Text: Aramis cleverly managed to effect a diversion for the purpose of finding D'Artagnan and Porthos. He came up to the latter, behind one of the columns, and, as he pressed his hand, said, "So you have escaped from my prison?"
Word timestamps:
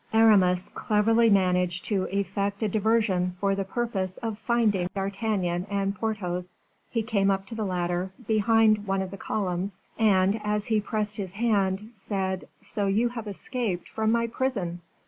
Aramis 0.13 0.67
cleverly 0.73 1.29
managed 1.29 1.85
to 1.85 2.05
effect 2.05 2.63
a 2.63 2.67
diversion 2.67 3.35
for 3.39 3.53
the 3.53 3.63
purpose 3.63 4.17
of 4.17 4.39
finding 4.39 4.89
D'Artagnan 4.95 5.67
and 5.69 5.93
Porthos. 5.95 6.57
He 6.89 7.03
came 7.03 7.29
up 7.29 7.45
to 7.45 7.53
the 7.53 7.65
latter, 7.67 8.09
behind 8.25 8.87
one 8.87 9.03
of 9.03 9.11
the 9.11 9.17
columns, 9.17 9.79
and, 9.99 10.41
as 10.43 10.65
he 10.65 10.81
pressed 10.81 11.17
his 11.17 11.33
hand, 11.33 11.89
said, 11.91 12.47
"So 12.61 12.87
you 12.87 13.09
have 13.09 13.27
escaped 13.27 13.87
from 13.87 14.11
my 14.11 14.25
prison?" 14.25 14.81